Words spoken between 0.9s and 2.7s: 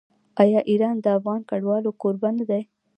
د افغان کډوالو کوربه نه دی؟